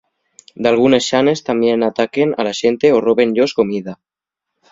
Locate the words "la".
2.47-2.55